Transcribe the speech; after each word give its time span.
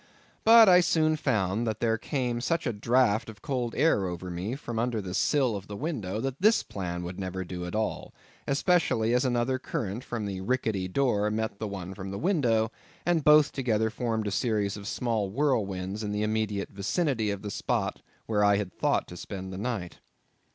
But 0.43 0.67
I 0.67 0.79
soon 0.79 1.15
found 1.15 1.67
that 1.67 1.79
there 1.79 1.95
came 1.99 2.41
such 2.41 2.65
a 2.65 2.73
draught 2.73 3.29
of 3.29 3.43
cold 3.43 3.75
air 3.75 4.07
over 4.07 4.31
me 4.31 4.55
from 4.55 4.79
under 4.79 4.99
the 4.99 5.13
sill 5.13 5.55
of 5.55 5.67
the 5.67 5.75
window, 5.75 6.19
that 6.21 6.41
this 6.41 6.63
plan 6.63 7.03
would 7.03 7.19
never 7.19 7.43
do 7.43 7.67
at 7.67 7.75
all, 7.75 8.11
especially 8.47 9.13
as 9.13 9.25
another 9.25 9.59
current 9.59 10.03
from 10.03 10.25
the 10.25 10.41
rickety 10.41 10.87
door 10.87 11.29
met 11.29 11.59
the 11.59 11.67
one 11.67 11.93
from 11.93 12.09
the 12.09 12.17
window, 12.17 12.71
and 13.05 13.23
both 13.23 13.51
together 13.51 13.91
formed 13.91 14.25
a 14.25 14.31
series 14.31 14.75
of 14.75 14.87
small 14.87 15.29
whirlwinds 15.29 16.01
in 16.03 16.11
the 16.11 16.23
immediate 16.23 16.69
vicinity 16.71 17.29
of 17.29 17.43
the 17.43 17.51
spot 17.51 18.01
where 18.25 18.43
I 18.43 18.55
had 18.57 18.73
thought 18.73 19.07
to 19.09 19.15
spend 19.15 19.53
the 19.53 19.57
night. 19.59 19.99